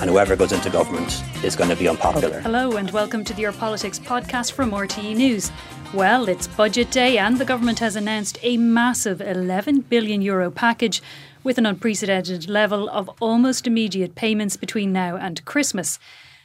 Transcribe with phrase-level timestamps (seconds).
[0.00, 2.40] and whoever goes into government is going to be unpopular.
[2.40, 5.50] Hello, and welcome to the Your Politics podcast from RTE News.
[5.92, 11.02] Well, it's budget day, and the government has announced a massive 11 billion euro package
[11.44, 15.98] with an unprecedented level of almost immediate payments between now and Christmas.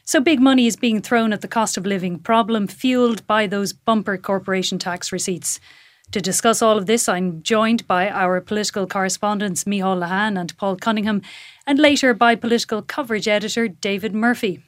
[0.03, 3.73] So big money is being thrown at the cost of living problem, fueled by those
[3.73, 5.59] bumper corporation tax receipts.
[6.13, 10.75] To discuss all of this, I'm joined by our political correspondents Micheál Lehane and Paul
[10.75, 11.21] Cunningham,
[11.67, 14.63] and later by political coverage editor David Murphy.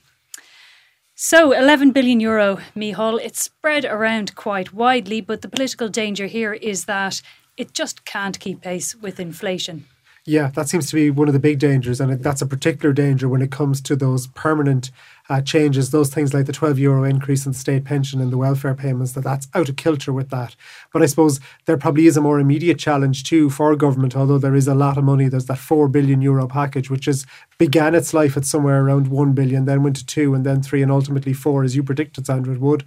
[1.15, 6.53] So, 11 billion euro, Micheál, it's spread around quite widely, but the political danger here
[6.53, 7.23] is that
[7.57, 9.85] it just can't keep pace with inflation.
[10.23, 13.27] Yeah, that seems to be one of the big dangers, and that's a particular danger
[13.27, 14.91] when it comes to those permanent
[15.29, 18.37] uh, changes, those things like the 12 euro increase in the state pension and the
[18.37, 20.55] welfare payments, that that's out of kilter with that.
[20.93, 24.53] But I suppose there probably is a more immediate challenge too for government, although there
[24.53, 25.27] is a lot of money.
[25.27, 27.25] There's that 4 billion euro package, which is
[27.57, 30.83] began its life at somewhere around 1 billion, then went to 2 and then 3
[30.83, 32.83] and ultimately 4, as you predicted, Sandra, it would.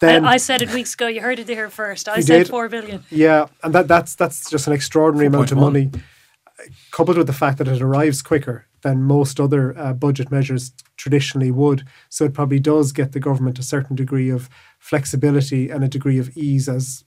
[0.00, 1.08] Then, I, I, said it weeks ago.
[1.08, 2.08] You heard it here first.
[2.08, 2.48] I said did.
[2.48, 3.04] four billion.
[3.10, 5.90] Yeah, and that, that's that's just an extraordinary amount of money
[6.90, 11.50] coupled with the fact that it arrives quicker than most other uh, budget measures traditionally
[11.50, 11.84] would.
[12.08, 16.18] So it probably does get the government a certain degree of flexibility and a degree
[16.18, 17.04] of ease as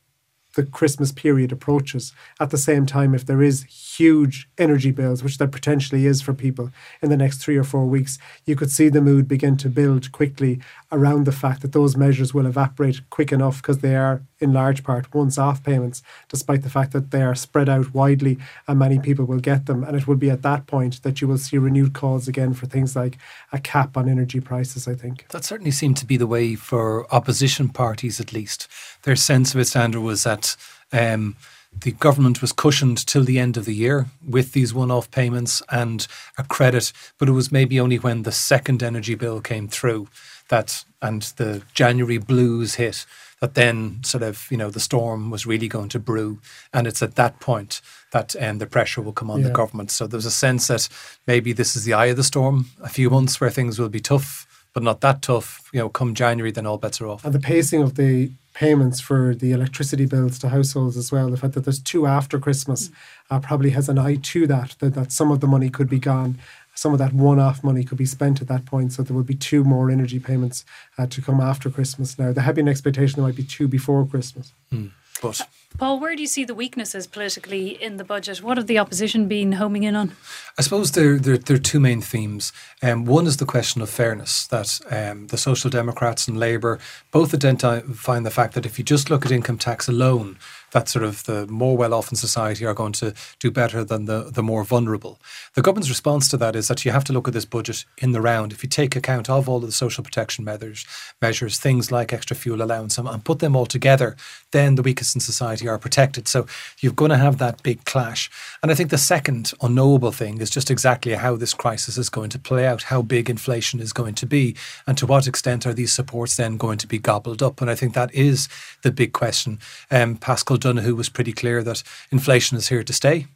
[0.55, 2.13] the Christmas period approaches.
[2.39, 6.33] At the same time, if there is huge energy bills, which there potentially is for
[6.33, 9.69] people in the next three or four weeks, you could see the mood begin to
[9.69, 10.59] build quickly
[10.93, 14.83] around the fact that those measures will evaporate quick enough because they are, in large
[14.83, 18.37] part, once off payments, despite the fact that they are spread out widely
[18.67, 19.83] and many people will get them.
[19.83, 22.67] And it will be at that point that you will see renewed calls again for
[22.67, 23.17] things like
[23.51, 25.25] a cap on energy prices, I think.
[25.29, 28.67] That certainly seemed to be the way for opposition parties, at least.
[29.01, 30.55] Their sense of it, Sandra, was that.
[30.91, 31.35] Um,
[31.81, 35.61] the government was cushioned till the end of the year with these one off payments
[35.71, 36.05] and
[36.37, 40.07] a credit, but it was maybe only when the second energy bill came through
[40.49, 43.05] that and the January blues hit
[43.39, 46.39] that then sort of you know the storm was really going to brew
[46.73, 47.81] and it's at that point
[48.11, 49.47] that um, the pressure will come on yeah.
[49.47, 50.87] the government so there's a sense that
[51.27, 53.99] maybe this is the eye of the storm a few months where things will be
[53.99, 57.33] tough but not that tough you know come January then all bets are off and
[57.33, 61.29] the pacing of the payments for the electricity bills to households as well.
[61.29, 62.89] The fact that there's two after Christmas
[63.29, 65.99] uh, probably has an eye to that, that, that some of the money could be
[65.99, 66.37] gone.
[66.75, 68.93] Some of that one off money could be spent at that point.
[68.93, 70.65] So there would be two more energy payments
[70.97, 72.31] uh, to come after Christmas now.
[72.31, 74.53] There had been an expectation there might be two before Christmas.
[74.71, 74.91] Mm.
[75.21, 75.41] But
[75.77, 78.43] Paul, where do you see the weaknesses politically in the budget?
[78.43, 80.11] What have the opposition been homing in on?
[80.57, 82.53] I suppose there, there, there are two main themes.
[82.81, 86.79] Um, one is the question of fairness, that um, the Social Democrats and Labour
[87.11, 90.37] both identify the fact that if you just look at income tax alone,
[90.73, 94.05] that sort of the more well off in society are going to do better than
[94.05, 95.19] the, the more vulnerable.
[95.53, 98.11] The government's response to that is that you have to look at this budget in
[98.11, 98.51] the round.
[98.51, 100.85] If you take account of all of the social protection measures,
[101.21, 104.15] measures things like extra fuel allowance, and, and put them all together,
[104.51, 106.27] then the weakest in society are protected.
[106.27, 106.45] So
[106.79, 108.29] you're going to have that big clash.
[108.61, 112.29] And I think the second unknowable thing is just exactly how this crisis is going
[112.31, 114.55] to play out, how big inflation is going to be,
[114.87, 117.61] and to what extent are these supports then going to be gobbled up.
[117.61, 118.47] And I think that is
[118.81, 119.59] the big question.
[119.91, 123.27] Um, Paschal Donohoe was pretty clear that inflation is here to stay.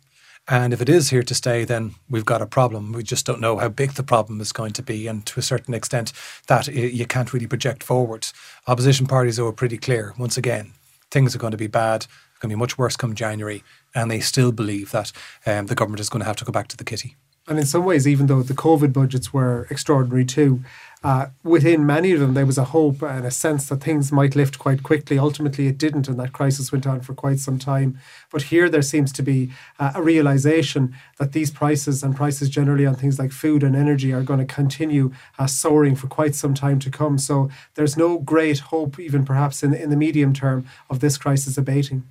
[0.49, 2.93] And if it is here to stay, then we've got a problem.
[2.93, 5.05] We just don't know how big the problem is going to be.
[5.05, 6.13] And to a certain extent,
[6.47, 8.27] that you can't really project forward.
[8.65, 10.13] Opposition parties are pretty clear.
[10.17, 10.71] Once again,
[11.11, 12.03] things are going to be bad.
[12.03, 13.63] It's going to be much worse come January.
[13.95, 15.11] And they still believe that
[15.45, 17.15] um, the government is going to have to go back to the kitty.
[17.47, 20.61] And in some ways, even though the COVID budgets were extraordinary too,
[21.03, 24.35] uh, within many of them, there was a hope and a sense that things might
[24.35, 25.17] lift quite quickly.
[25.17, 27.99] Ultimately, it didn't, and that crisis went on for quite some time.
[28.31, 32.85] But here, there seems to be uh, a realization that these prices and prices generally
[32.85, 36.53] on things like food and energy are going to continue uh, soaring for quite some
[36.53, 37.17] time to come.
[37.17, 41.57] So there's no great hope, even perhaps in, in the medium term, of this crisis
[41.57, 42.03] abating.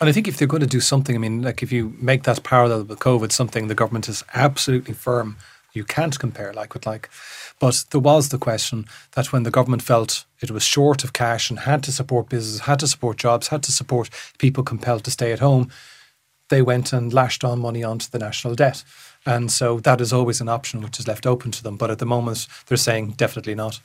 [0.00, 2.22] And I think if they're going to do something, I mean, like if you make
[2.22, 5.36] that parallel with COVID, something the government is absolutely firm,
[5.74, 7.10] you can't compare like with like.
[7.58, 11.50] But there was the question that when the government felt it was short of cash
[11.50, 14.08] and had to support businesses, had to support jobs, had to support
[14.38, 15.70] people compelled to stay at home,
[16.48, 18.82] they went and lashed on money onto the national debt.
[19.26, 21.76] And so that is always an option which is left open to them.
[21.76, 23.80] But at the moment, they're saying definitely not.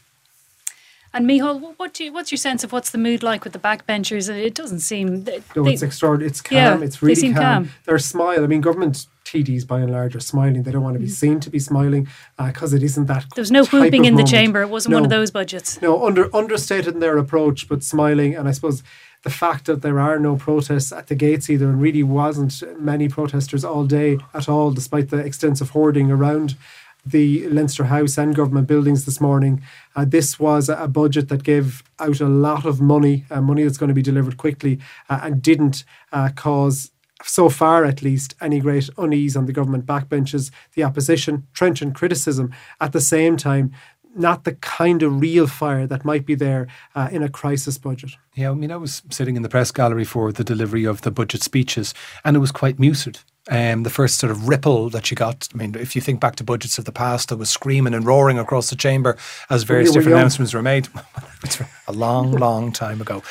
[1.16, 3.60] And Micheál, what do you, what's your sense of what's the mood like with the
[3.60, 4.30] backbenchers?
[4.30, 5.24] It doesn't seem.
[5.24, 6.30] They, no, it's extraordinary.
[6.30, 6.58] It's calm.
[6.58, 7.42] Yeah, it's really they seem calm.
[7.66, 7.70] calm.
[7.86, 8.44] They're smile.
[8.44, 10.64] I mean, government TDs by and large are smiling.
[10.64, 13.28] They don't want to be seen to be smiling because uh, it isn't that.
[13.34, 14.62] There was no whooping in the chamber.
[14.62, 14.98] It wasn't No.
[14.98, 15.82] one of those budgets.
[15.82, 18.36] No, under understated in their approach, but smiling.
[18.36, 18.84] And I suppose
[19.24, 23.08] the fact that there are no protests at the gates either, and really wasn't many
[23.08, 26.56] protesters all day at all, despite the extensive hoarding around
[27.06, 29.62] the Leinster House and government buildings this morning.
[29.96, 33.78] Uh, this was a budget that gave out a lot of money, uh, money that's
[33.78, 34.80] going to be delivered quickly,
[35.10, 36.92] uh, and didn't uh, cause
[37.24, 42.54] so far at least, any great unease on the government backbenches, the opposition, trenchant criticism.
[42.82, 43.72] At the same time,
[44.16, 48.12] not the kind of real fire that might be there uh, in a crisis budget.
[48.36, 51.12] Yeah, I mean, I was sitting in the press gallery for the delivery of the
[51.12, 51.94] budget speeches,
[52.24, 53.20] and it was quite muted.
[53.50, 56.36] Um, the first sort of ripple that you got, I mean, if you think back
[56.38, 59.18] to budgets of the past, there was screaming and roaring across the chamber
[59.52, 60.20] as various different young.
[60.20, 60.88] announcements were made.
[61.44, 63.22] it's a long, long time ago.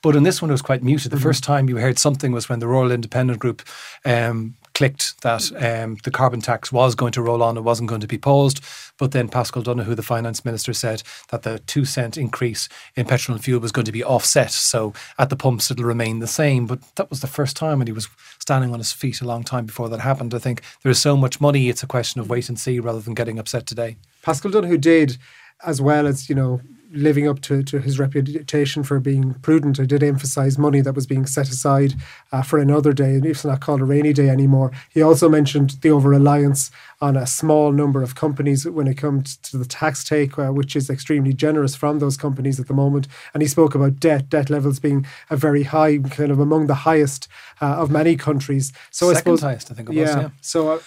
[0.00, 1.10] But in this one, it was quite muted.
[1.10, 3.62] The first time you heard something was when the Rural Independent Group
[4.04, 8.00] um, clicked that um, the carbon tax was going to roll on, it wasn't going
[8.00, 8.60] to be paused.
[8.98, 13.34] But then Paschal Donohoe, the finance minister, said that the two cent increase in petrol
[13.34, 14.50] and fuel was going to be offset.
[14.50, 16.66] So at the pumps, it'll remain the same.
[16.66, 19.44] But that was the first time, and he was standing on his feet a long
[19.44, 20.34] time before that happened.
[20.34, 23.00] I think there is so much money, it's a question of wait and see rather
[23.00, 23.96] than getting upset today.
[24.22, 25.18] Paschal Donohoe did,
[25.64, 26.60] as well as, you know,
[26.94, 31.06] living up to, to his reputation for being prudent, I did emphasise money that was
[31.06, 31.94] being set aside
[32.32, 34.70] uh, for another day, and it's not called a rainy day anymore.
[34.90, 36.70] He also mentioned the over reliance
[37.00, 40.76] on a small number of companies when it comes to the tax take, uh, which
[40.76, 43.08] is extremely generous from those companies at the moment.
[43.34, 46.74] And he spoke about debt, debt levels being a very high, kind of among the
[46.74, 47.28] highest
[47.60, 48.72] uh, of many countries.
[48.90, 50.30] So I Second suppose, highest, I think was, yeah.
[50.40, 50.78] So uh,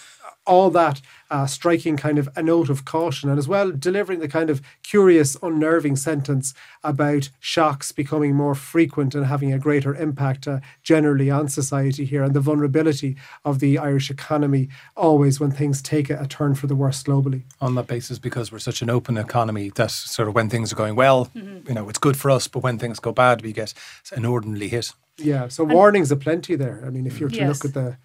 [0.48, 1.00] all that
[1.30, 4.62] uh, striking kind of a note of caution and as well delivering the kind of
[4.82, 11.30] curious, unnerving sentence about shocks becoming more frequent and having a greater impact uh, generally
[11.30, 13.14] on society here and the vulnerability
[13.44, 17.42] of the Irish economy always when things take a, a turn for the worse globally.
[17.60, 20.76] on that basis because we're such an open economy that's sort of when things are
[20.76, 23.74] going well, you know, it's good for us, but when things go bad, we get
[24.16, 24.92] an ordinary hit.
[25.18, 26.82] Yeah, so warnings aplenty there.
[26.86, 27.48] I mean, if you were to Yes.
[27.48, 27.98] look at the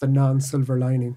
[0.00, 1.16] the non-silver lining.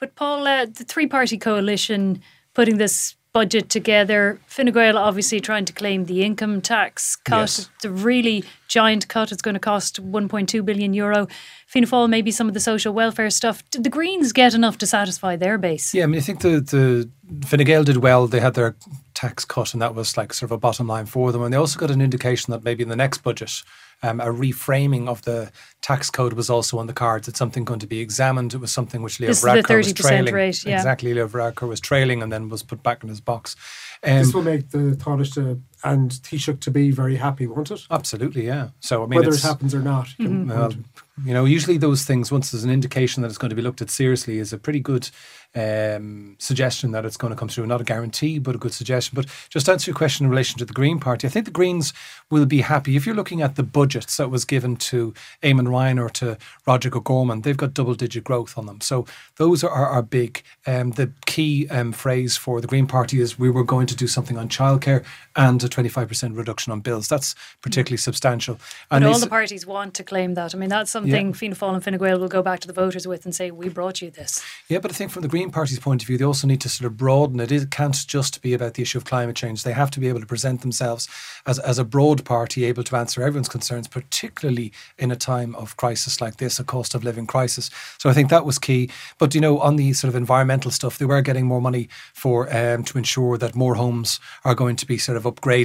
[0.00, 2.22] But Paul, uh, the three party coalition
[2.54, 7.70] putting this budget together, Fine Gael obviously trying to claim the income tax cut, Yes.
[7.82, 9.30] the really giant cut.
[9.30, 11.28] It's going to cost 1.2 billion euro.
[11.68, 13.62] Fianna Fáil, maybe some of the social welfare stuff.
[13.70, 15.94] Did the Greens get enough to satisfy their base?
[15.94, 17.08] Yeah, I mean, I think the the
[17.46, 18.26] Fine Gael did well.
[18.26, 18.74] They had their
[19.14, 21.42] tax cut, and that was like sort of a bottom line for them.
[21.42, 23.62] And they also got an indication that maybe in the next budget,
[24.02, 25.50] um, a reframing of the
[25.82, 27.28] tax code was also on the cards.
[27.28, 28.54] It's something going to be examined.
[28.54, 30.34] It was something which Leo This Varadkar was trailing.
[30.34, 30.76] rate, yeah.
[30.76, 33.56] Exactly, Leo Varadkar was trailing and then was put back in his box.
[34.02, 37.86] Um, this will make the Taoiseach and Taoiseach to be very happy, won't it?
[37.90, 38.68] absolutely, yeah.
[38.80, 40.08] So I mean, Whether it happens or not.
[40.18, 40.72] you can- Well,
[41.24, 43.82] you know, usually those things, once there's an indication that it's going to be looked
[43.82, 45.10] at seriously, is a pretty good
[45.54, 47.66] um, suggestion that it's going to come through.
[47.66, 49.16] Not a guarantee, but a good suggestion.
[49.16, 51.50] But just to answer your question in relation to the Green Party, I think the
[51.50, 51.92] Greens
[52.30, 52.96] will be happy.
[52.96, 55.12] If you're looking at the budgets that was given to
[55.42, 58.80] Eamon Ryan or to Roderic O'Gorman, they've got double digit growth on them.
[58.80, 59.06] So
[59.36, 60.42] those are, are big.
[60.66, 64.06] Um, the key um, phrase for the Green Party is we were going to do
[64.06, 65.04] something on childcare
[65.36, 67.08] and a 25% reduction on bills.
[67.08, 68.58] That's particularly substantial.
[68.88, 70.54] But And all the parties want to claim that.
[70.54, 71.32] I mean, that's something Yeah.
[71.32, 73.68] Fianna Fáil and Fine Gael will go back to the voters with and say, we
[73.68, 74.42] brought you this.
[74.68, 76.68] Yeah, but I think from the Green Party's point of view, they also need to
[76.68, 77.52] sort of broaden it.
[77.52, 79.62] It can't just be about the issue of climate change.
[79.62, 81.08] They have to be able to present themselves
[81.46, 85.76] as, as a broad party able to answer everyone's concerns, particularly in a time of
[85.76, 87.70] crisis like this, a cost of living crisis.
[87.98, 88.90] So I think that was key.
[89.18, 92.54] But, you know, on the sort of environmental stuff, they were getting more money for
[92.54, 95.59] um, to ensure that more homes are going to be sort of upgraded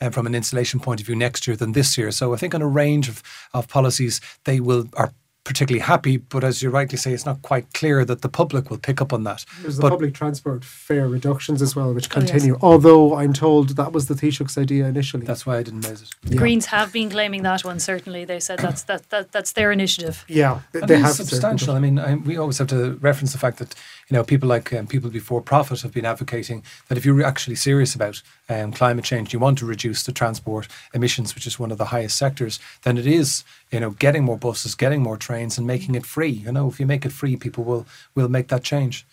[0.00, 2.10] um, from an insulation point of view next year than this year.
[2.10, 3.22] So I think on a range of,
[3.54, 5.12] of policies, they will are
[5.44, 8.76] particularly happy, but as you rightly say, it's not quite clear that the public will
[8.76, 9.46] pick up on that.
[9.62, 12.30] There's the public transport fare reductions as well, which Oh, yes.
[12.30, 12.58] continue.
[12.60, 15.24] Although I'm told that was the Taoiseach's idea initially.
[15.24, 16.10] That's why I didn't raise it.
[16.22, 18.26] The Greens have been claiming that one, certainly.
[18.26, 20.22] They said that's, that, that, that's their initiative.
[20.28, 21.74] yeah, they, And they have substantial.
[21.74, 23.74] I mean, I, we always have to reference the fact that
[24.08, 27.56] you know people like um, people before profit have been advocating that if you're actually
[27.56, 31.70] serious about um, climate change, you want to reduce the transport emissions, which is one
[31.70, 32.58] of the highest sectors.
[32.82, 36.30] Then it is you know getting more buses, getting more trains, and making it free.
[36.30, 39.06] You know, if you make it free, people will will make that change.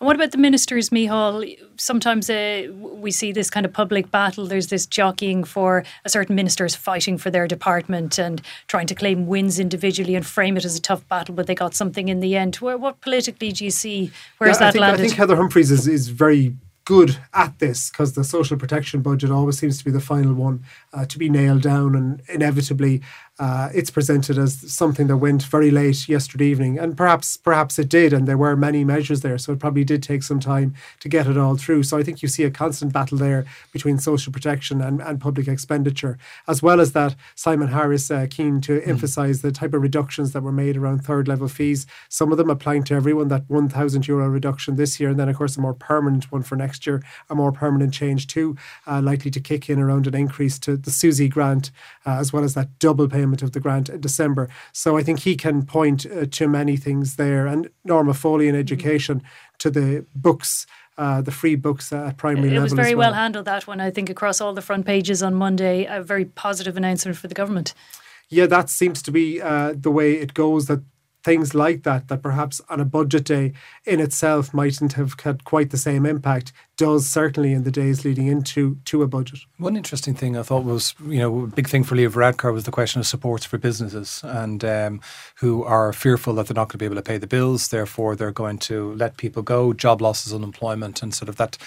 [0.00, 1.58] And what about the ministers, Micheál?
[1.76, 4.46] Sometimes uh, we see this kind of public battle.
[4.46, 9.26] There's this jockeying for a certain ministers fighting for their department and trying to claim
[9.26, 12.36] wins individually and frame it as a tough battle, but they got something in the
[12.36, 12.56] end.
[12.56, 14.12] Where, what politically do you see?
[14.38, 15.00] Where's Yeah, I that think, landed?
[15.00, 19.30] I think Heather Humphreys is, is very good at this because the social protection budget
[19.30, 20.64] always seems to be the final one
[20.94, 23.02] uh, to be nailed down, and inevitably
[23.38, 27.88] uh, it's presented as something that went very late yesterday evening, and perhaps perhaps it
[27.88, 31.08] did, and there were many measures there, so it probably did take some time to
[31.08, 31.82] get it all through.
[31.82, 35.48] So I think you see a constant battle there between social protection and, and public
[35.48, 37.14] expenditure, as well as that.
[37.34, 38.88] Simon Harris uh, keen to mm.
[38.88, 41.86] emphasise the type of reductions that were made around third level fees.
[42.08, 43.28] Some of them applying to everyone.
[43.28, 46.42] That one thousand euro reduction this year, and then of course a more permanent one
[46.42, 50.14] for next year, a more permanent change too, uh, likely to kick in around an
[50.14, 51.70] increase to the SUSI grant,
[52.06, 54.48] uh, as well as that double payment of the grant in December.
[54.72, 57.46] So I think he can point uh, to many things there.
[57.46, 59.22] And Norma Foley in education
[59.58, 60.66] to the books.
[60.96, 62.58] Uh, the free books at primary level.
[62.58, 63.12] It was very well.
[63.12, 63.20] well.
[63.20, 63.80] handled that one.
[63.80, 67.36] I think across all the front pages on Monday, a very positive announcement for the
[67.36, 67.72] government.
[68.28, 70.66] Yeah, that seems to be uh, the way it goes.
[70.66, 70.82] That
[71.24, 73.52] things like that, that perhaps on a budget day
[73.84, 78.26] in itself mightn't have had quite the same impact, does certainly in the days leading
[78.26, 79.40] into to a budget.
[79.56, 82.64] One interesting thing I thought was, you know, a big thing for Leo Varadkar was
[82.64, 85.00] the question of supports for businesses and um,
[85.36, 88.14] who are fearful that they're not going to be able to pay the bills, therefore
[88.14, 91.58] they're going to let people go, job losses, unemployment, and sort of that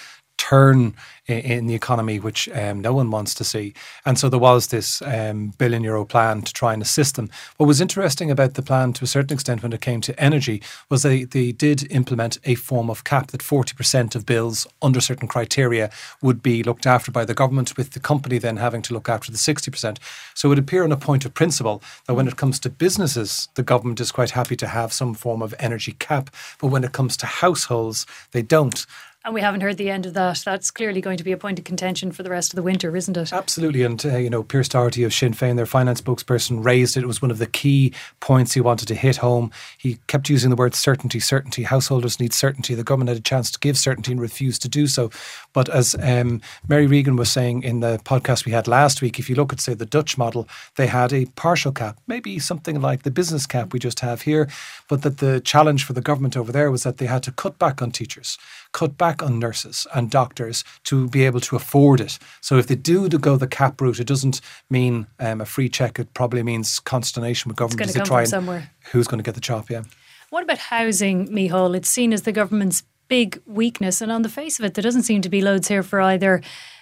[0.42, 0.92] turn
[1.26, 3.74] in, in the economy, which um, no one wants to see.
[4.04, 7.30] And so there was this um, billion euro plan to try and assist them.
[7.58, 10.60] What was interesting about the plan, to a certain extent, when it came to energy,
[10.88, 15.28] was they, they did implement a form of cap that 40% of bills under certain
[15.28, 19.08] criteria would be looked after by the government, with the company then having to look
[19.08, 19.98] after the 60%.
[20.34, 23.48] So it would appear on a point of principle that when it comes to businesses,
[23.54, 26.30] the government is quite happy to have some form of energy cap.
[26.60, 28.84] But when it comes to households, they don't.
[29.24, 30.42] And we haven't heard the end of that.
[30.44, 32.96] That's clearly going to be a point of contention for the rest of the winter,
[32.96, 33.32] isn't it?
[33.32, 33.84] Absolutely.
[33.84, 37.04] And, uh, you know, Pearse Doherty of Sinn Féin, their finance spokesperson, raised it.
[37.04, 39.52] It was one of the key points he wanted to hit home.
[39.78, 41.62] He kept using the word certainty, certainty.
[41.62, 42.74] Householders need certainty.
[42.74, 45.08] The government had a chance to give certainty and refused to do so.
[45.52, 49.30] But as um, Mary Regan was saying in the podcast we had last week, if
[49.30, 53.04] you look at, say, the Dutch model, they had a partial cap, maybe something like
[53.04, 54.48] the business cap we just have here.
[54.88, 57.56] But that the challenge for the government over there was that they had to cut
[57.60, 58.36] back on teachers
[58.72, 62.20] cut back on nurses and doctors to be able to afford it.
[62.40, 64.40] So if they do to go the cap route, it doesn't
[64.70, 65.98] mean um, a free check.
[65.98, 68.70] It probably means consternation with government as they try and somewhere.
[68.92, 69.70] who's going to get the chop.
[69.70, 69.82] Yeah.
[70.30, 71.76] What about housing, Micheál?
[71.76, 75.02] It's seen as the government's big weakness, and on the face of it, there doesn't
[75.02, 76.40] seem to be loads here for either,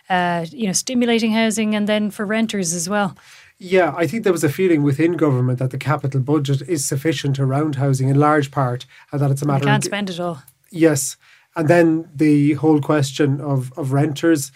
[0.08, 3.16] uh, you know, stimulating housing and then for renters as well.
[3.58, 7.38] Yeah, I think there was a feeling within government that the capital budget is sufficient
[7.38, 9.64] around housing in large part, and that it's a matter.
[9.64, 10.42] You can't of, spend it all.
[10.70, 11.16] Yes,
[11.56, 14.52] and then the whole question of, of renters.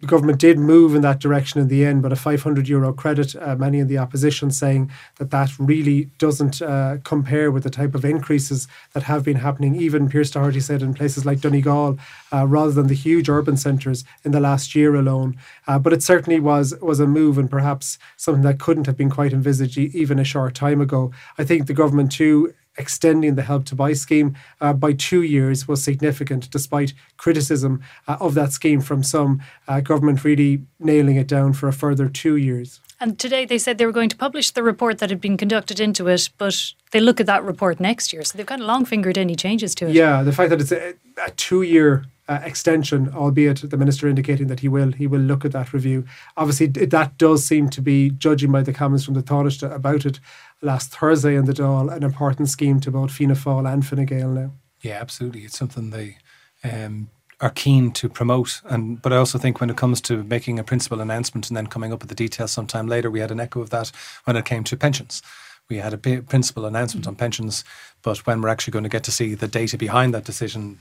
[0.00, 3.34] The government did move in that direction in the end, but a 500 euro credit,
[3.36, 7.94] uh, many in the opposition saying that that really doesn't uh, compare with the type
[7.94, 9.76] of increases that have been happening.
[9.76, 11.96] Even Pearse Doherty said in places like Donegal,
[12.32, 15.38] uh, rather than the huge urban centres in the last year alone.
[15.66, 19.10] Uh, but it certainly was was a move, and perhaps something that couldn't have been
[19.10, 21.12] quite envisaged even a short time ago.
[21.38, 25.68] I think the government too extending the help to buy scheme uh, by two years
[25.68, 29.42] was significant, despite criticism uh, of that scheme from some.
[29.68, 32.80] Uh, government really nailing it down for a further two years.
[33.00, 35.80] And today they said they were going to publish the report that had been conducted
[35.80, 38.22] into it, but they look at that report next year.
[38.22, 39.94] So they've kind of long fingered any changes to it.
[39.94, 44.46] Yeah, the fact that it's a, a two year uh, extension, albeit the minister indicating
[44.46, 46.04] that he will he will look at that review.
[46.36, 50.20] Obviously, that does seem to be, judging by the comments from the Taoiseach about it
[50.62, 54.28] last Thursday in the Dáil, an important scheme to both Fianna Fáil and Fine Gael
[54.28, 54.52] now.
[54.80, 55.42] Yeah, absolutely.
[55.42, 56.18] It's something they
[56.62, 57.08] um,
[57.40, 58.60] are keen to promote.
[58.64, 61.66] And but I also think when it comes to making a principal announcement and then
[61.66, 63.90] coming up with the details sometime later, we had an echo of that
[64.24, 65.22] when it came to pensions.
[65.68, 67.12] We had a principal announcement mm-hmm.
[67.12, 67.64] on pensions,
[68.02, 70.78] but when we're actually going to get to see the data behind that decision,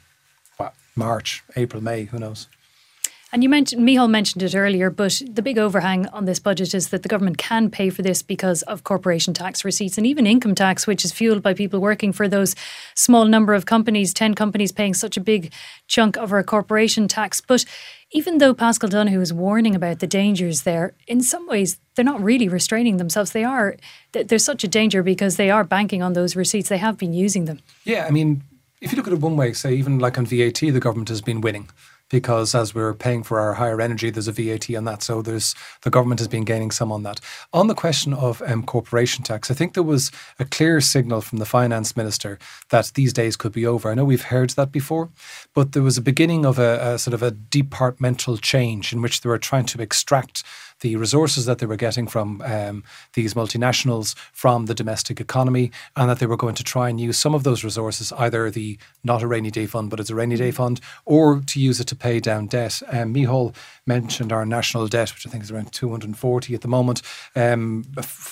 [0.57, 2.47] what, March, April, May, who knows?
[3.33, 6.89] And you mentioned, Micheál mentioned it earlier, but the big overhang on this budget is
[6.89, 10.53] that the government can pay for this because of corporation tax receipts and even income
[10.53, 12.55] tax, which is fueled by people working for those
[12.93, 15.51] small number of companies, 10 companies paying such a big
[15.87, 17.41] chunk of our corporation tax.
[17.41, 17.65] But
[18.11, 22.21] even though Paschal Donohoe is warning about the dangers there, in some ways, they're not
[22.21, 23.31] really restraining themselves.
[23.31, 23.77] They are,
[24.11, 26.69] there's such a danger because they are banking on those receipts.
[26.69, 27.61] They have been using them.
[27.83, 28.43] Yeah, I mean,
[28.79, 31.21] if you look at it one way, say, even like on VAT, the government has
[31.21, 31.69] been winning
[32.13, 35.01] because as we're paying for our higher energy, there's a VAT on that.
[35.01, 37.19] So there's the government has been gaining some on that.
[37.51, 41.39] On the question of um, corporation tax, I think there was a clear signal from
[41.39, 42.37] the finance minister
[42.69, 43.89] that these days could be over.
[43.89, 45.09] I know we've heard that before,
[45.55, 49.21] but there was a beginning of a, a sort of a departmental change in which
[49.21, 50.43] they were trying to extract
[50.83, 56.09] the resources that they were getting from um, these multinationals from the domestic economy, and
[56.09, 59.23] that they were going to try and use some of those resources, either the not
[59.23, 61.95] a rainy day fund, but it's a rainy day fund, or to use it to
[61.95, 62.81] pay down debt.
[62.89, 67.01] Um, Micheál mentioned our national debt, which I think is around 240 at the moment.
[67.35, 67.85] Um,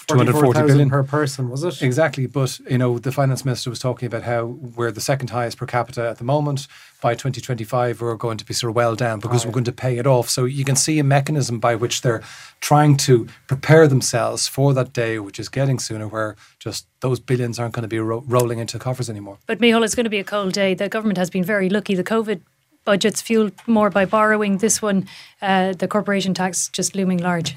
[0.08, 1.81] 240 billion per person, was it?
[1.81, 2.27] Exactly.
[2.27, 5.65] But, you know, the finance minister was talking about how we're the second highest per
[5.65, 6.67] capita at the moment.
[7.01, 9.98] By 2025, we're going to be sort of well down because we're going to pay
[9.98, 10.29] it off.
[10.29, 12.22] So you can see a mechanism by which they're
[12.60, 17.58] trying to prepare themselves for that day, which is getting sooner, where just those billions
[17.58, 19.39] aren't going to be ro- rolling into coffers anymore.
[19.48, 20.75] But Micheál, it's going to be a cold day.
[20.75, 21.96] The government has been very lucky.
[21.96, 22.41] The COVID
[22.86, 24.60] budget's fueled more by borrowing.
[24.60, 25.08] This one,
[25.41, 27.55] uh, the corporation tax, just looming large.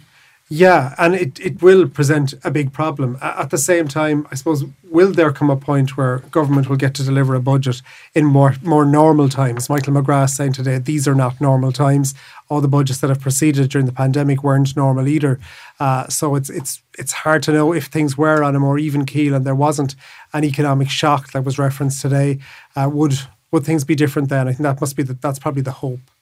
[0.57, 3.19] Yeah, and it, it will present a big problem.
[3.21, 6.95] At the same time, I suppose, will there come a point where government will get
[6.95, 7.83] to deliver a budget
[8.15, 9.69] in more more normal times?
[9.69, 12.15] Michael McGrath saying today, these are not normal times.
[12.49, 15.41] All the budgets that have proceeded during the pandemic weren't normal either.
[15.81, 19.05] Uh, so it's it's it's hard to know if things were on a more even
[19.05, 19.97] keel and there wasn't
[20.33, 22.39] an economic shock that was referenced today.
[22.77, 23.19] Uh, would
[23.51, 24.47] would things be different then?
[24.47, 26.14] I think that must be the, that's probably the hope.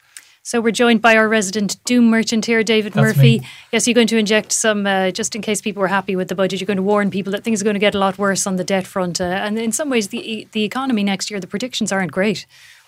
[0.45, 3.39] So we're joined by our resident doom merchant here, David That's Murphy.
[3.39, 3.49] me.
[3.71, 6.35] Yes, you're going to inject some, uh, just in case people were happy with the
[6.35, 6.61] budget.
[6.61, 8.57] You're going to warn people that things are going to get a lot worse on
[8.57, 11.93] the debt front, uh, and in some ways, the the economy next year, the predictions
[11.93, 12.45] aren't great.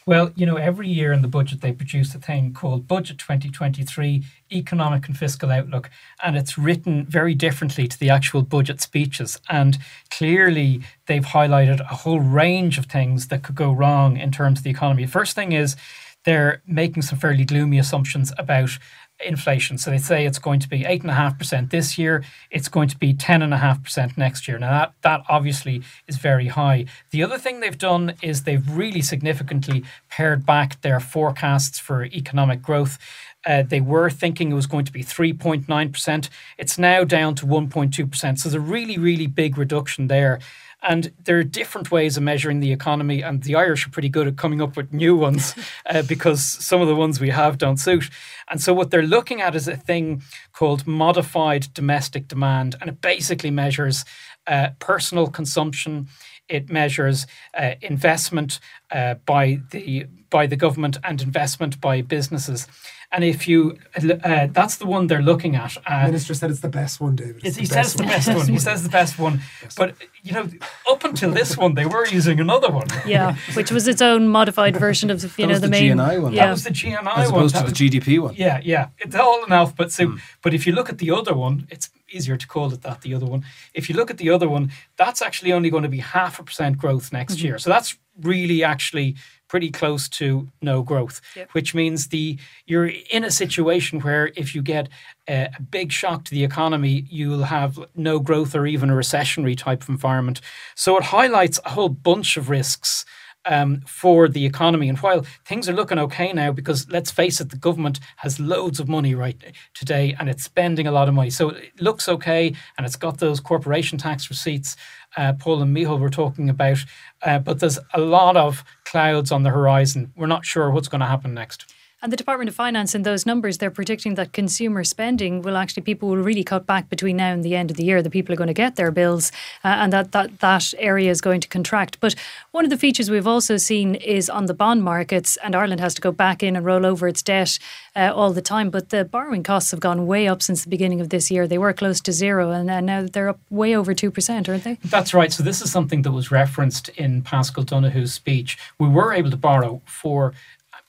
[0.07, 4.23] Well, you know, every year in the budget they produce a thing called Budget 2023
[4.53, 5.91] Economic and Fiscal Outlook,
[6.23, 9.41] and it's written very differently to the actual budget speeches.
[9.49, 9.79] And
[10.11, 14.65] clearly, they've highlighted a whole range of things that could go wrong in terms of
[14.65, 15.07] the economy.
[15.07, 15.77] First thing is
[16.25, 18.78] they're making some fairly gloomy assumptions about
[19.25, 19.78] inflation.
[19.78, 24.16] So they say it's going to be 8.5% this year, it's going to be 10.5%
[24.19, 24.59] next year.
[24.59, 26.87] Now, that, that obviously is very high.
[27.11, 32.62] The other thing they've done is they've really significantly pared back their forecasts for economic
[32.62, 32.99] growth.
[33.47, 36.28] Uh, they were thinking it was going to be 3.9%.
[36.59, 38.38] It's now down to 1.2%.
[38.38, 40.40] So there's a really, really big reduction there.
[40.87, 44.29] And there are different ways of measuring the economy, and the Irish are pretty good
[44.29, 45.55] at coming up with new ones
[45.87, 48.11] uh, because some of the ones we have don't suit.
[48.49, 50.23] And so, what they're looking at is a thing
[50.53, 54.05] called modified domestic demand, and it basically measures
[54.47, 56.09] uh, personal consumption.
[56.49, 62.66] It measures uh, investment uh, by the by the government and investment by businesses.
[63.12, 65.77] And if you, uh, that's the one they're looking at.
[65.87, 67.43] Uh, Minister said it's the best one, David.
[67.45, 68.47] It's he says the best one.
[68.49, 69.40] He says the best one.
[69.77, 70.49] But you know,
[70.90, 72.87] up until this one, they were using another one.
[73.07, 75.97] Yeah, which was its own modified version of you that know was the, the main.
[75.97, 76.33] GNI one.
[76.33, 76.47] Yeah.
[76.47, 77.40] That was the GNI As one.
[77.40, 78.35] opposed That to the GDP one.
[78.37, 78.88] Yeah, yeah.
[78.99, 80.19] It's all in alphabet soup.
[80.43, 83.14] But if you look at the other one, it's easier to call it that, the
[83.14, 83.45] other one.
[83.75, 86.43] If you look at the other one, that's actually only going to be half a
[86.43, 87.59] percent growth next year.
[87.59, 89.17] So that's really actually
[89.55, 91.51] pretty close to no growth, Yep.
[91.53, 92.37] which means the
[92.67, 94.88] you're in a situation where if you get
[95.29, 99.57] a, a big shock to the economy, you'll have no growth or even a recessionary
[99.57, 100.40] type of environment.
[100.75, 103.05] So it highlights a whole bunch of risks
[103.45, 104.88] um, for the economy.
[104.88, 108.81] And while things are looking okay now, because let's face it, the government has loads
[108.81, 109.40] of money right
[109.75, 111.31] today and it's spending a lot of money.
[111.31, 114.77] So it looks okay and it's got those corporation tax receipts
[115.16, 116.79] uh, Paul and Micheál were talking about.
[117.22, 120.12] Uh, but there's a lot of clouds on the horizon.
[120.16, 121.74] We're not sure what's going to happen next.
[122.05, 125.85] And the Department of Finance, in those numbers, they're predicting that consumer spending will actually,
[125.85, 128.03] people will really cut back between now and the end of the year.
[128.03, 129.33] The people are going to get their bills
[129.64, 132.01] uh, and that, that, that area is going to contract.
[132.01, 132.14] But
[132.51, 135.95] one of the features we've also seen is on the bond markets, and Ireland has
[135.95, 137.59] to go back in and roll over its debt
[137.97, 138.69] uh, all the time.
[138.69, 141.49] But the borrowing costs have gone way up since the beginning of this year.
[141.49, 144.79] They were close to zero, and, and now they're up way over 2%, aren't they?
[144.85, 145.33] That's right.
[145.33, 148.59] So this is something that was referenced in Paschal Donohoe's speech.
[148.79, 150.35] We were able to borrow for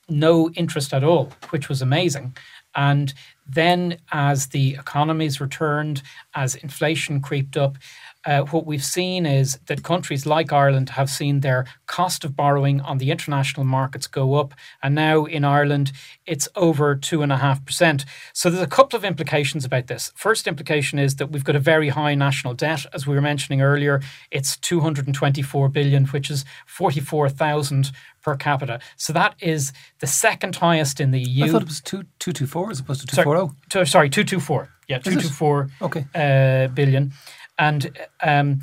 [0.10, 2.36] no interest at all, which was amazing.
[2.76, 3.14] And
[3.48, 6.02] then, as the economies returned,
[6.34, 7.78] as inflation creeped up,
[8.26, 12.82] uh, what we've seen is that countries like Ireland have seen their cost of borrowing
[12.82, 14.54] on the international markets go up.
[14.82, 15.92] And now in Ireland,
[16.26, 18.06] it's over 2.5%.
[18.34, 20.12] So there's a couple of implications about this.
[20.16, 22.86] First implication is that we've got a very high national debt.
[22.94, 27.92] As we were mentioning earlier, it's 224 billion, which is 44,000
[28.24, 28.80] per capita.
[28.98, 31.46] So that is the second highest in the EU.
[31.46, 33.52] I thought it was two two two four as opposed to two Sorry, four oh.
[33.70, 34.70] two- sorry, 224.
[34.88, 36.06] Yeah, 224 Okay.
[36.14, 37.12] uh, billion.
[37.58, 38.62] And um,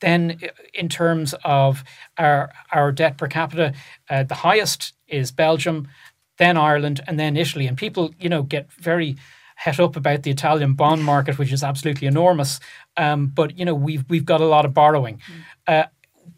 [0.00, 0.40] then
[0.74, 1.84] in terms of
[2.18, 3.74] our, our debt per capita,
[4.08, 5.88] uh, the highest is Belgium,
[6.38, 7.66] then Ireland, and then Italy.
[7.66, 9.16] And people, you know, get very
[9.56, 12.60] het up about the Italian bond market, which is absolutely enormous.
[12.96, 15.20] Um, but, you know, we've, we've got a lot of borrowing.
[15.66, 15.84] Uh,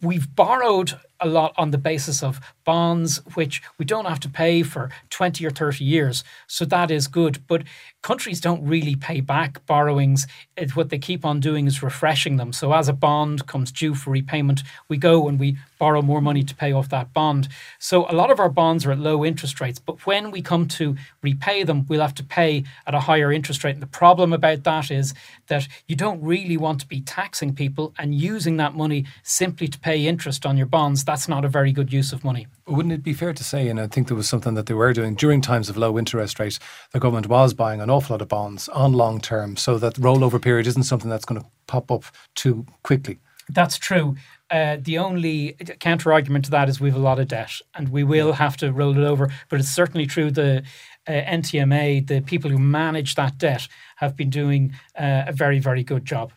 [0.00, 4.62] we've borrowed a lot on the basis of bonds, which we don't have to pay
[4.62, 6.24] for 20 or 30 years.
[6.46, 7.42] So that is good.
[7.46, 7.62] But
[8.02, 10.26] countries don't really pay back borrowings.
[10.74, 12.52] What they keep on doing is refreshing them.
[12.52, 16.42] So as a bond comes due for repayment, we go and we borrow more money
[16.44, 17.48] to pay off that bond.
[17.78, 20.68] So a lot of our bonds are at low interest rates, but when we come
[20.68, 23.74] to repay them, we'll have to pay at a higher interest rate.
[23.74, 25.14] And the problem about that is
[25.48, 29.78] that you don't really want to be taxing people and using that money simply to
[29.78, 31.04] pay interest on your bonds.
[31.12, 32.46] That's not a very good use of money.
[32.66, 34.94] Wouldn't it be fair to say, and I think there was something that they were
[34.94, 36.58] doing during times of low interest rates,
[36.92, 40.40] the government was buying an awful lot of bonds on long term so that rollover
[40.40, 43.18] period isn't something that's going to pop up too quickly?
[43.50, 44.16] That's true.
[44.50, 47.90] Uh, the only counter argument to that is we have a lot of debt and
[47.90, 49.30] we will have to roll it over.
[49.50, 50.62] But it's certainly true the
[51.06, 55.84] uh, NTMA, the people who manage that debt, have been doing uh, a very, very
[55.84, 56.32] good job.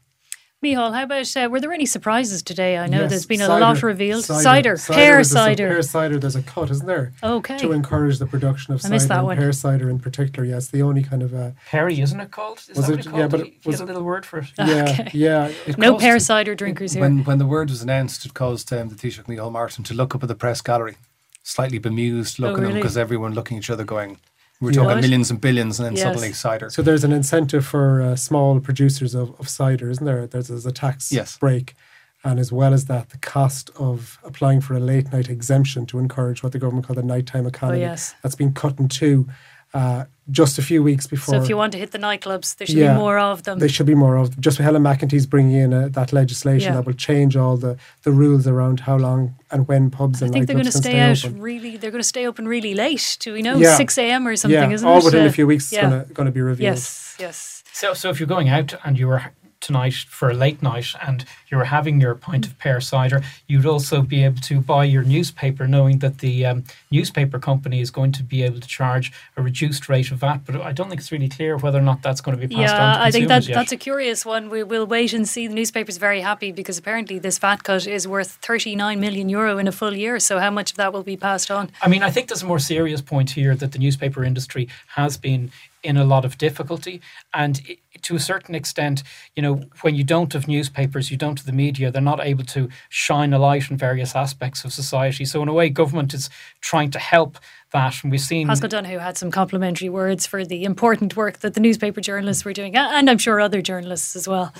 [0.65, 2.78] Micheál, how about uh, were there any surprises today?
[2.78, 4.25] I know Yes, there's been a cider, lot revealed.
[4.25, 5.67] Cider, pear there's some cider.
[5.69, 7.13] Pear cider, there's a cut, isn't there?
[7.23, 7.58] Okay.
[7.60, 9.38] To encourage the production of I cider that and one.
[9.38, 10.47] pear cider in particular.
[10.47, 12.60] Yes, the only kind of uh, Perry, isn't it called?
[12.67, 13.19] Is Was that it- what it called?
[13.19, 14.47] yeah, but it- was a little word for it?
[14.58, 15.10] yeah, Okay.
[15.13, 15.51] yeah.
[15.67, 17.01] It No caused- pear cider drinkers here.
[17.01, 20.15] When, when the word was announced, it caused um, the Taoiseach Neil Martin to look
[20.15, 20.95] up at the press gallery,
[21.43, 22.80] slightly bemused looking at him Oh, really?
[22.82, 24.17] because everyone looking at each other going,
[24.62, 24.76] we're Yeah.
[24.76, 25.02] talking Right.
[25.02, 26.04] millions and billions and then Yes.
[26.04, 26.70] suddenly cider.
[26.70, 30.26] So there's an incentive for uh, small producers of, of cider, isn't there?
[30.28, 31.38] There's, there's a tax Yes.
[31.38, 31.76] break.
[32.24, 36.00] And as well as that, the cost of applying for a late night exemption to
[36.00, 37.84] encourage what the government called the nighttime economy.
[37.84, 38.15] Oh, yes.
[38.24, 39.28] That's been cut in two
[39.76, 41.36] uh, just a few weeks before.
[41.36, 42.94] So if you want to hit the nightclubs, there should Yeah.
[42.94, 43.60] be more of them.
[43.60, 44.42] There should be more of them.
[44.42, 46.78] just Helen McEntee's bringing in uh, that legislation Yeah.
[46.78, 50.34] that will change all the, the rules around how long and when pubs I and
[50.34, 51.42] think they're going to can stay out open.
[51.42, 51.78] really.
[51.78, 53.18] They're going to stay open really late.
[53.20, 53.76] Do we know Yeah.
[53.78, 54.26] six a.m.
[54.26, 54.60] or something?
[54.70, 55.06] yeah, isn't all it?
[55.06, 55.72] within Uh, a few weeks.
[55.72, 56.02] yeah.
[56.02, 56.64] It's going to be revealed.
[56.76, 57.64] Yes, yes.
[57.74, 59.22] So, so if you're going out and you were
[59.62, 63.65] tonight for a late night and you were having your pint of pear cider, you'd
[63.65, 68.12] also be able to buy your newspaper, knowing that the um, newspaper company is going
[68.12, 70.41] to be able to charge a reduced rate of VAT.
[70.46, 72.74] But I don't think it's really clear whether or not that's going to be passed
[72.74, 73.56] on Yeah, I think that yet.
[73.56, 74.50] that's a curious one.
[74.50, 75.48] We will wait and see.
[75.48, 79.68] The newspaper's very happy because apparently this VAT cut is worth 39 million euro in
[79.68, 80.20] a full year.
[80.20, 81.72] So how much of that will be passed on?
[81.82, 85.18] I mean, I think there's a more serious point here that the newspaper industry has
[85.18, 85.52] been
[85.86, 87.00] in a lot of difficulty.
[87.34, 87.62] And
[88.06, 89.04] to a certain extent,
[89.36, 92.46] you know, when you don't have newspapers, you don't have the media, they're not able
[92.46, 95.26] to shine a light on various aspects of society.
[95.26, 96.30] So, in a way, government is
[96.62, 97.38] trying to help
[97.72, 98.04] that.
[98.04, 98.48] And we've seen.
[98.48, 102.54] Paschal Donohoe had some complimentary words for the important work that the newspaper journalists were
[102.54, 104.54] doing, and I'm sure other journalists as well.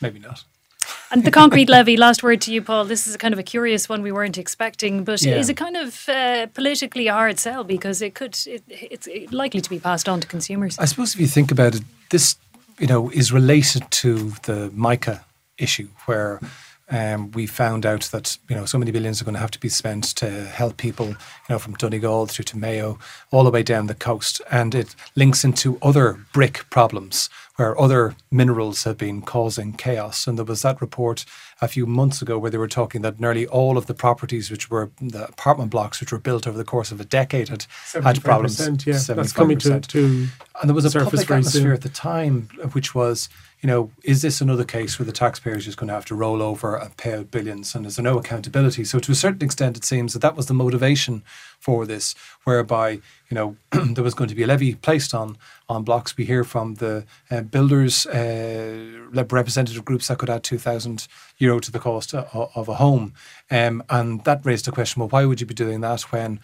[0.00, 0.44] Maybe not.
[1.10, 2.84] And the concrete levy, last word to you, Paul.
[2.84, 5.36] This is a kind of a curious one we weren't expecting, but Yeah.
[5.38, 9.60] is it kind of uh, politically a hard sell because it could, it, it's likely
[9.62, 10.78] to be passed on to consumers?
[10.78, 12.36] I suppose if you think about it, this
[12.78, 15.24] you know is related to the MICA
[15.58, 16.40] issue, where
[16.90, 19.60] um, we found out that you know so many billions are going to have to
[19.60, 21.16] be spent to help people, you
[21.50, 22.98] know, from Donegal through to Mayo,
[23.30, 28.14] all the way down the coast, and it links into other brick problems where other
[28.30, 30.28] minerals have been causing chaos.
[30.28, 31.24] And there was that report
[31.60, 34.70] a few months ago where they were talking that nearly all of the properties which
[34.70, 38.22] were the apartment blocks which were built over the course of a decade had had
[38.22, 38.58] problems.
[38.58, 40.28] 75%, yeah, that's coming to, to
[40.60, 43.28] And there was a public very atmosphere at the time, uh, which was,
[43.60, 46.14] you know, is this another case where the taxpayer is just going to have to
[46.14, 48.84] roll over and pay out billions, and is there no accountability?
[48.84, 51.24] So, to a certain extent, it seems that that was the motivation
[51.58, 55.36] for this, whereby you know there was going to be a levy placed on
[55.68, 56.16] on blocks.
[56.16, 61.08] We hear from the uh, builders uh, rep- representative groups that could add two thousand
[61.38, 63.12] euro to the cost of, of a home,
[63.50, 66.38] um, and that raised the question: Well, why would you be doing that when?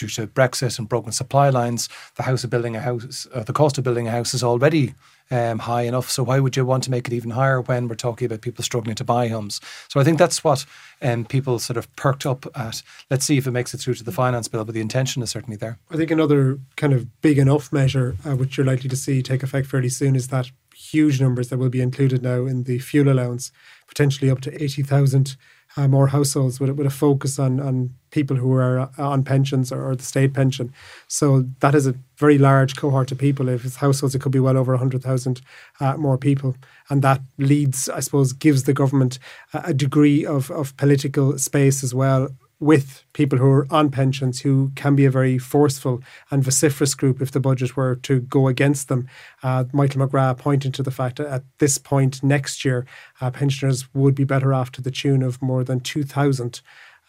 [0.00, 3.52] Due to Brexit and broken supply lines, the house of building a house, uh, the
[3.52, 4.94] cost of building a house is already
[5.30, 6.10] um, high enough.
[6.10, 8.64] So why would you want to make it even higher when we're talking about people
[8.64, 9.60] struggling to buy homes?
[9.88, 10.64] So I think that's what
[11.02, 12.82] um, people sort of perked up at.
[13.10, 15.30] Let's see if it makes it through to the finance bill, but the intention is
[15.30, 15.78] certainly there.
[15.90, 19.42] I think another kind of big enough measure, uh, which you're likely to see take
[19.42, 23.12] effect fairly soon, is that huge numbers that will be included now in the fuel
[23.12, 23.52] allowance,
[23.86, 25.36] potentially up to 80,000
[25.76, 29.22] uh, more households with, a- with a focus on, on people who are uh, on
[29.22, 30.72] pensions or, or the state pension.
[31.08, 33.48] So that is a very large cohort of people.
[33.48, 35.40] If it's households, it could be well over 100,000
[35.80, 36.56] uh, more people.
[36.88, 39.18] And that leads, I suppose, gives the government
[39.54, 42.28] a, degree of, of political space as well
[42.60, 47.22] with people who are on pensions who can be a very forceful and vociferous group
[47.22, 49.08] if the budget were to go against them.
[49.42, 52.86] Uh, Michael McGrath pointing to the fact that at this point next year,
[53.20, 56.60] uh, pensioners would be better off to the tune of more than 2,000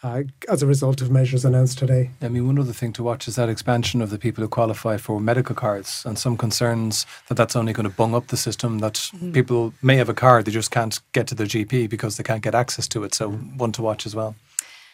[0.02, 2.10] uh, as a result of measures announced today.
[2.20, 4.96] I mean, one other thing to watch is that expansion of the people who qualify
[4.96, 8.80] for medical cards, and some concerns that that's only going to bung up the system.
[8.80, 12.24] That people may have a card, they just can't get to their GP because they
[12.24, 13.14] can't get access to it.
[13.14, 14.34] So, one to watch as well.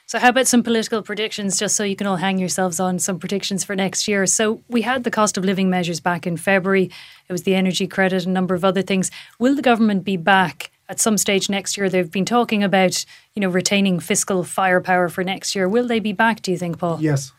[0.07, 3.19] So, how about some political predictions, just so you can all hang yourselves on some
[3.19, 4.27] predictions for next year?
[4.27, 6.91] So, we had the cost of living measures back in February.
[7.29, 9.11] It was the energy credit, and a number of other things.
[9.39, 11.89] Will the government be back at some stage next year?
[11.89, 15.69] They've been talking about, you know, retaining fiscal firepower for next year.
[15.69, 16.43] Will they be back?
[16.43, 16.99] Do you think, Paul?
[17.01, 17.33] Yes.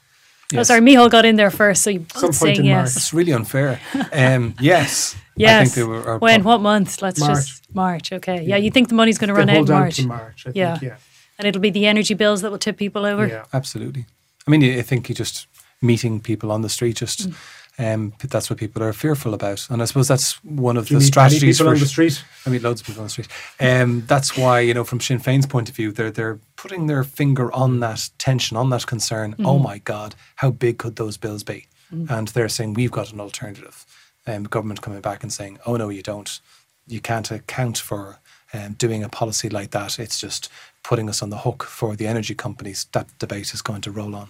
[0.56, 2.96] Oh, sorry, Micheál got in there first, so you both Some point saying in yes.
[2.96, 3.80] It's really unfair.
[4.12, 5.16] Um, yes.
[5.40, 5.62] Yes.
[5.62, 6.04] I think they were.
[6.06, 6.44] are when?
[6.44, 7.02] What month?
[7.02, 7.48] Let's March.
[7.48, 8.12] just March.
[8.12, 8.44] Okay.
[8.44, 10.52] Yeah, you think the money's going to They run out in March, to March, I
[10.54, 10.72] Yeah.
[10.78, 10.98] think, yeah.
[11.38, 13.26] and it'll be the energy bills that will tip people over.
[13.26, 13.46] Yeah.
[13.54, 14.06] Absolutely.
[14.46, 15.48] I mean, I think you just
[15.82, 17.36] meeting people on the street, just Mm.
[17.80, 21.00] Um, that's what people are fearful about, and I suppose that's one of Do you
[21.00, 22.24] the meet many strategies people for on the street?
[22.46, 23.30] I mean, loads of people on the street.
[23.60, 27.04] Um, that's why you know, from Sinn Féin's point of view, they're they're putting their
[27.06, 29.36] finger on that tension, on that concern.
[29.39, 29.63] Oh Mm-hmm.
[29.63, 31.68] my God, how big could those bills be?
[31.92, 33.86] And they're saying we've got an alternative.
[34.28, 36.39] Um, government coming back and saying, oh no, you don't.
[36.88, 38.20] You can't account for
[38.54, 39.98] um, doing a policy like that.
[40.00, 40.50] It's just
[40.84, 42.86] putting us on the hook for the energy companies.
[42.92, 44.30] That debate is going to roll on.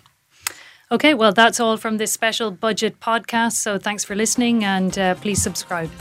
[0.91, 3.53] Okay, well, that's all from this special budget podcast.
[3.53, 5.91] So thanks for listening and uh, please subscribe.